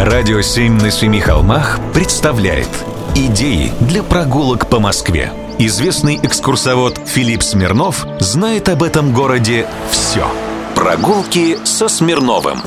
Радио 0.00 0.40
«Семь 0.40 0.80
на 0.80 0.90
семи 0.90 1.20
холмах» 1.20 1.78
представляет 1.92 2.70
Идеи 3.14 3.70
для 3.80 4.02
прогулок 4.02 4.66
по 4.70 4.80
Москве. 4.80 5.30
Известный 5.58 6.18
экскурсовод 6.22 6.98
Филипп 7.04 7.42
Смирнов 7.42 8.06
знает 8.18 8.70
об 8.70 8.82
этом 8.82 9.12
городе 9.12 9.66
все. 9.90 10.26
Прогулки 10.74 11.58
со 11.64 11.86
Смирновым. 11.88 12.60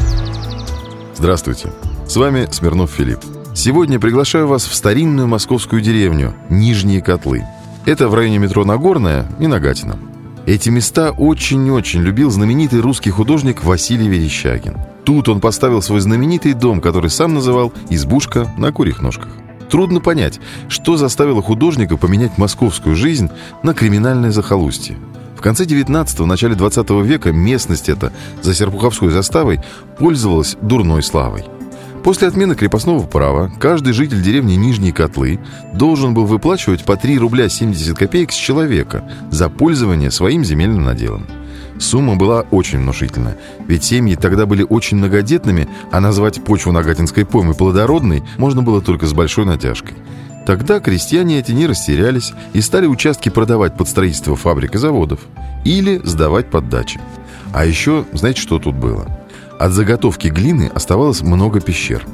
Здравствуйте, 1.16 1.72
с 2.08 2.16
вами 2.16 2.48
Смирнов 2.52 2.92
Филипп. 2.92 3.22
Сегодня 3.56 4.00
приглашаю 4.00 4.46
вас 4.46 4.68
в 4.68 4.76
старинную 4.76 5.28
московскую 5.28 5.82
деревню 5.82 6.36
Нижние 6.50 7.02
Котлы. 7.02 7.44
Это 7.88 8.10
в 8.10 8.14
районе 8.14 8.38
метро 8.38 8.64
Нагорная 8.64 9.26
и 9.40 9.48
Нагатино. 9.48 9.98
Эти 10.46 10.68
места 10.68 11.12
очень-очень 11.12 12.02
любил 12.02 12.30
знаменитый 12.30 12.82
русский 12.82 13.12
художник 13.12 13.64
Василий 13.64 14.10
Верещагин. 14.10 14.76
Тут 15.06 15.30
он 15.30 15.40
поставил 15.40 15.82
свой 15.82 16.02
знаменитый 16.02 16.54
дом, 16.54 16.82
который 16.82 17.10
сам 17.10 17.34
называл 17.34 17.72
«Избушка 17.90 18.54
на 18.58 18.74
курьих 18.74 19.02
ножках». 19.02 19.30
Трудно 19.70 20.02
понять, 20.02 20.42
что 20.68 20.98
заставило 20.98 21.42
художника 21.42 21.96
поменять 21.96 22.38
московскую 22.38 22.94
жизнь 22.98 23.30
на 23.64 23.74
криминальное 23.74 24.32
захолустье. 24.32 24.98
В 25.38 25.42
конце 25.42 25.64
19-го, 25.64 26.26
начале 26.26 26.56
20 26.56 26.90
века 27.06 27.32
местность 27.32 27.88
эта 27.88 28.12
за 28.42 28.54
Серпуховской 28.54 29.12
заставой 29.12 29.62
пользовалась 29.98 30.58
дурной 30.62 31.04
славой. 31.04 31.46
После 32.04 32.28
отмены 32.28 32.54
крепостного 32.54 33.08
права 33.08 33.50
каждый 33.60 33.94
житель 33.94 34.22
деревни 34.22 34.56
Нижние 34.56 34.92
Котлы 34.92 35.40
должен 35.74 36.14
был 36.14 36.26
выплачивать 36.26 36.84
по 36.84 36.98
3 36.98 37.18
рубля 37.18 37.48
70 37.48 37.98
копеек 37.98 38.34
с 38.34 38.36
человека 38.36 39.10
за 39.32 39.50
пользование 39.50 40.12
своим 40.12 40.44
земельным 40.44 40.84
наделом. 40.84 41.26
Сумма 41.80 42.18
была 42.18 42.42
очень 42.52 42.80
внушительная, 42.80 43.38
ведь 43.68 43.86
семьи 43.86 44.16
тогда 44.16 44.46
были 44.46 44.66
очень 44.68 44.98
многодетными, 44.98 45.70
а 45.92 46.02
назвать 46.02 46.44
почву 46.44 46.74
Нагатинской 46.74 47.26
поймы 47.26 47.54
плодородной 47.54 48.24
можно 48.38 48.62
было 48.62 48.82
только 48.82 49.08
с 49.08 49.14
большой 49.14 49.46
натяжкой. 49.46 49.96
Тогда 50.46 50.82
крестьяне 50.82 51.40
эти 51.40 51.54
не 51.54 51.68
растерялись 51.68 52.34
и 52.52 52.60
стали 52.60 52.86
участки 52.86 53.30
продавать 53.30 53.78
под 53.78 53.88
строительство 53.88 54.36
фабрик 54.36 54.76
и 54.76 54.78
заводов 54.78 55.22
или 55.64 56.02
сдавать 56.04 56.52
под 56.52 56.68
дачи. 56.68 57.00
А 57.54 57.66
еще, 57.66 58.04
знаете, 58.12 58.42
что 58.42 58.60
тут 58.60 58.76
было? 58.76 59.23
От 59.60 59.72
заготовки 59.72 60.28
глины 60.28 60.72
оставалось 60.74 61.22
много 61.22 61.60
пещер. 61.60 62.06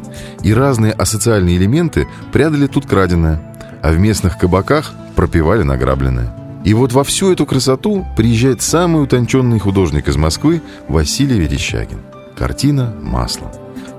И 0.44 0.54
разные 0.54 0.92
асоциальные 0.92 1.58
элементы 1.58 2.08
прятали 2.32 2.68
тут 2.68 2.86
краденое, 2.86 3.42
а 3.82 3.92
в 3.92 4.00
местных 4.00 4.38
кабаках 4.38 4.94
пропивали 5.16 5.64
награбленное. 5.64 6.34
И 6.66 6.74
вот 6.74 6.92
во 6.92 7.04
всю 7.04 7.32
эту 7.32 7.46
красоту 7.46 8.06
приезжает 8.18 8.62
самый 8.62 9.04
утонченный 9.04 9.60
художник 9.60 10.08
из 10.10 10.18
Москвы 10.18 10.62
Василий 10.90 11.40
Верещагин. 11.40 12.00
Картина 12.38 12.94
«Масло». 13.02 13.52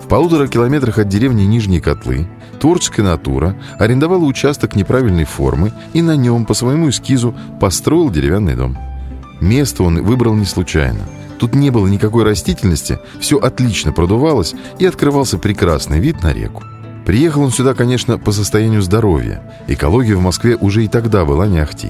В 0.03 0.09
полутора 0.09 0.47
километрах 0.47 0.99
от 0.99 1.09
деревни 1.09 1.43
Нижние 1.43 1.81
Котлы 1.81 2.27
творческая 2.61 3.03
натура 3.03 3.57
арендовала 3.79 4.25
участок 4.25 4.77
неправильной 4.77 5.25
формы 5.25 5.73
и 5.95 6.03
на 6.03 6.17
нем 6.17 6.45
по 6.45 6.53
своему 6.53 6.91
эскизу 6.91 7.35
построил 7.61 8.11
деревянный 8.11 8.57
дом. 8.57 8.77
Место 9.41 9.83
он 9.83 10.03
выбрал 10.03 10.35
не 10.35 10.45
случайно– 10.45 11.01
Тут 11.41 11.55
не 11.55 11.71
было 11.71 11.87
никакой 11.87 12.25
растительности, 12.25 12.99
все 13.19 13.39
отлично 13.39 13.93
продувалось 13.93 14.55
и 14.79 14.85
открывался 14.85 15.39
прекрасный 15.39 15.99
вид 15.99 16.23
на 16.23 16.35
реку. 16.35 16.65
Приехал 17.07 17.43
он 17.43 17.51
сюда, 17.51 17.73
конечно, 17.73 18.19
по 18.19 18.31
состоянию 18.31 18.83
здоровья. 18.83 19.43
Экология 19.67 20.17
в 20.17 20.21
Москве 20.21 20.57
уже 20.57 20.85
и 20.85 20.89
тогда 20.89 21.25
была 21.25 21.47
не 21.47 21.59
ахти. 21.59 21.89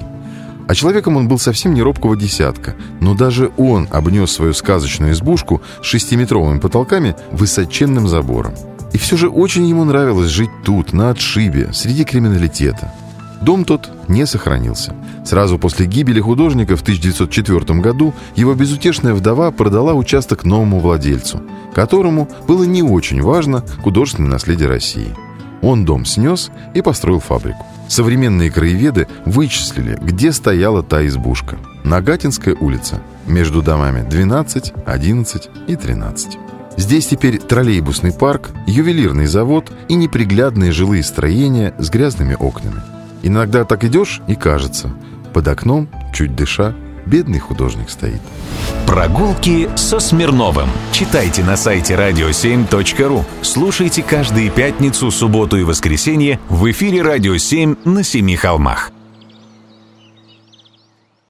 А 0.69 0.73
человеком 0.73 1.17
он 1.17 1.27
был 1.27 1.37
совсем 1.37 1.73
не 1.73 1.81
робкого 1.81 2.15
десятка, 2.15 2.75
но 3.01 3.13
даже 3.13 3.51
он 3.57 3.89
обнес 3.91 4.31
свою 4.31 4.53
сказочную 4.53 5.11
избушку 5.11 5.61
с 5.83 5.85
шестиметровыми 5.85 6.59
потолками 6.59 7.17
высоченным 7.31 8.07
забором. 8.07 8.53
И 8.93 8.97
все 8.97 9.17
же 9.17 9.27
очень 9.27 9.67
ему 9.67 9.83
нравилось 9.83 10.29
жить 10.29 10.51
тут, 10.63 10.93
на 10.93 11.09
отшибе, 11.09 11.73
среди 11.73 12.05
криминалитета. 12.05 12.93
Дом 13.41 13.65
тот 13.65 13.89
не 14.07 14.25
сохранился. 14.25 14.93
Сразу 15.25 15.57
после 15.57 15.87
гибели 15.87 16.19
художника 16.19 16.75
в 16.75 16.81
1904 16.81 17.79
году 17.79 18.13
его 18.35 18.53
безутешная 18.53 19.13
вдова 19.13 19.51
продала 19.51 19.93
участок 19.93 20.45
новому 20.45 20.79
владельцу, 20.79 21.41
которому 21.73 22.29
было 22.47 22.63
не 22.63 22.83
очень 22.83 23.21
важно 23.21 23.63
художественное 23.81 24.31
наследие 24.31 24.69
России. 24.69 25.15
Он 25.61 25.85
дом 25.85 26.05
снес 26.05 26.51
и 26.73 26.81
построил 26.81 27.19
фабрику. 27.19 27.65
Современные 27.87 28.51
краеведы 28.51 29.07
вычислили, 29.25 29.97
где 30.01 30.31
стояла 30.31 30.81
та 30.81 31.05
избушка. 31.05 31.57
Нагатинская 31.83 32.55
улица. 32.55 33.01
Между 33.27 33.61
домами 33.61 34.07
12, 34.07 34.73
11 34.85 35.49
и 35.67 35.75
13. 35.75 36.37
Здесь 36.77 37.07
теперь 37.07 37.37
троллейбусный 37.37 38.13
парк, 38.13 38.51
ювелирный 38.65 39.25
завод 39.25 39.71
и 39.89 39.95
неприглядные 39.95 40.71
жилые 40.71 41.03
строения 41.03 41.73
с 41.77 41.89
грязными 41.89 42.35
окнами. 42.39 42.81
Иногда 43.23 43.63
так 43.65 43.83
идешь 43.83 44.21
и 44.27 44.35
кажется, 44.35 44.91
под 45.33 45.47
окном, 45.47 45.87
чуть 46.13 46.35
дыша, 46.35 46.73
бедный 47.05 47.39
художник 47.39 47.89
стоит. 47.89 48.21
Прогулки 48.85 49.69
со 49.75 49.99
Смирновым. 49.99 50.69
Читайте 50.91 51.43
на 51.43 51.55
сайте 51.55 51.93
radio7.ru. 51.93 53.23
Слушайте 53.41 54.03
каждые 54.03 54.49
пятницу, 54.49 55.11
субботу 55.11 55.57
и 55.57 55.63
воскресенье 55.63 56.39
в 56.49 56.69
эфире 56.71 57.01
«Радио 57.01 57.35
7» 57.35 57.77
на 57.85 58.03
Семи 58.03 58.35
холмах. 58.35 58.91